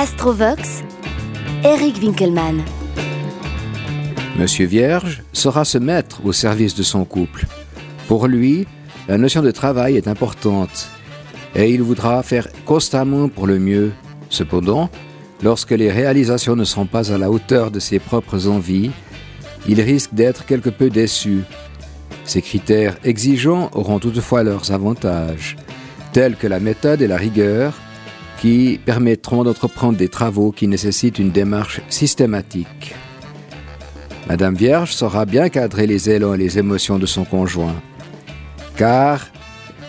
[0.00, 0.82] Astrovox,
[1.62, 2.62] Eric Winkelmann.
[4.38, 7.44] Monsieur Vierge saura se mettre au service de son couple.
[8.08, 8.66] Pour lui,
[9.08, 10.88] la notion de travail est importante
[11.54, 13.92] et il voudra faire constamment pour le mieux.
[14.30, 14.88] Cependant,
[15.42, 18.92] lorsque les réalisations ne sont pas à la hauteur de ses propres envies,
[19.68, 21.42] il risque d'être quelque peu déçu.
[22.24, 25.56] Ces critères exigeants auront toutefois leurs avantages,
[26.14, 27.74] tels que la méthode et la rigueur,
[28.40, 32.94] qui permettront d'entreprendre des travaux qui nécessitent une démarche systématique.
[34.28, 37.74] Madame Vierge saura bien cadrer les élans et les émotions de son conjoint,
[38.76, 39.26] car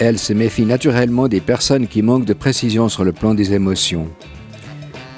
[0.00, 4.08] elle se méfie naturellement des personnes qui manquent de précision sur le plan des émotions.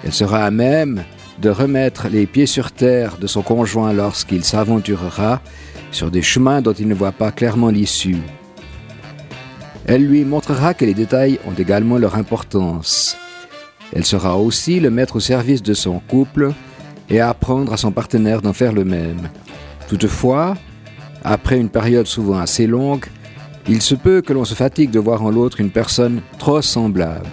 [0.05, 1.05] Elle sera à même
[1.41, 5.41] de remettre les pieds sur terre de son conjoint lorsqu'il s'aventurera
[5.91, 8.19] sur des chemins dont il ne voit pas clairement l'issue.
[9.87, 13.17] Elle lui montrera que les détails ont également leur importance.
[13.95, 16.53] Elle sera aussi le mettre au service de son couple
[17.11, 19.29] et apprendre à son partenaire d'en faire le même.
[19.89, 20.57] Toutefois,
[21.25, 23.07] après une période souvent assez longue,
[23.69, 27.29] il se peut que l'on se fatigue de voir en l'autre une personne trop semblable.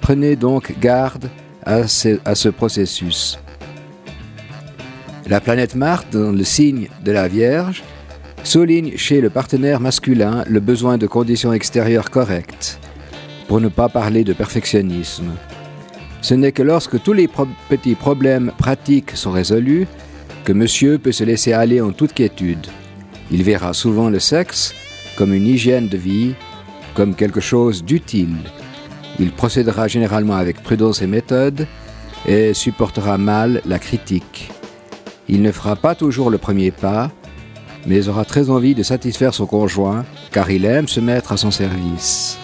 [0.00, 1.30] Prenez donc garde
[1.64, 3.38] à ce, à ce processus.
[5.28, 7.84] La planète Marte, dans le signe de la Vierge,
[8.42, 12.80] souligne chez le partenaire masculin le besoin de conditions extérieures correctes,
[13.52, 15.30] pour ne pas parler de perfectionnisme.
[16.22, 17.28] Ce n'est que lorsque tous les
[17.68, 19.86] petits problèmes pratiques sont résolus
[20.44, 22.66] que monsieur peut se laisser aller en toute quiétude.
[23.30, 24.74] Il verra souvent le sexe
[25.16, 26.32] comme une hygiène de vie,
[26.94, 28.38] comme quelque chose d'utile.
[29.20, 31.66] Il procédera généralement avec prudence et méthode
[32.26, 34.50] et supportera mal la critique.
[35.28, 37.10] Il ne fera pas toujours le premier pas,
[37.86, 41.50] mais aura très envie de satisfaire son conjoint car il aime se mettre à son
[41.50, 42.38] service.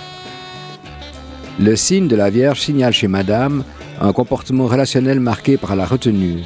[1.60, 3.64] Le signe de la Vierge signale chez Madame
[4.00, 6.44] un comportement relationnel marqué par la retenue,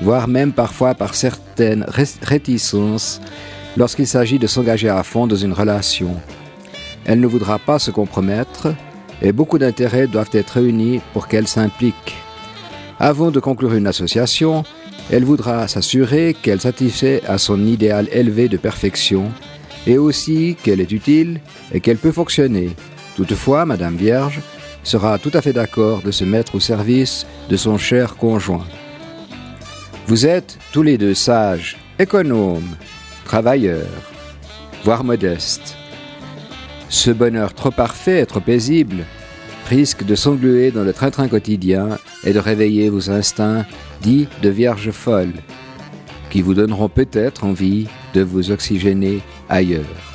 [0.00, 1.84] voire même parfois par certaines
[2.22, 3.20] réticences
[3.76, 6.16] lorsqu'il s'agit de s'engager à fond dans une relation.
[7.04, 8.68] Elle ne voudra pas se compromettre
[9.20, 12.16] et beaucoup d'intérêts doivent être réunis pour qu'elle s'implique.
[12.98, 14.64] Avant de conclure une association,
[15.10, 19.30] elle voudra s'assurer qu'elle satisfait à son idéal élevé de perfection
[19.86, 21.40] et aussi qu'elle est utile
[21.70, 22.70] et qu'elle peut fonctionner.
[23.14, 24.40] Toutefois, Madame Vierge
[24.84, 28.66] sera tout à fait d'accord de se mettre au service de son cher conjoint.
[30.06, 32.76] Vous êtes tous les deux sages, économes,
[33.24, 33.88] travailleurs,
[34.84, 35.76] voire modestes.
[36.90, 39.04] Ce bonheur trop parfait et trop paisible
[39.68, 43.64] risque de s'engluer dans le train-train quotidien et de réveiller vos instincts
[44.02, 45.32] dits de vierge folle,
[46.30, 50.13] qui vous donneront peut-être envie de vous oxygéner ailleurs.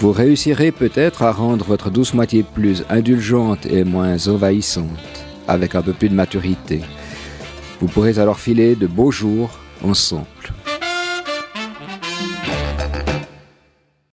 [0.00, 4.86] Vous réussirez peut-être à rendre votre douce moitié plus indulgente et moins envahissante,
[5.46, 6.80] avec un peu plus de maturité.
[7.80, 9.50] Vous pourrez alors filer de beaux jours
[9.84, 10.24] ensemble.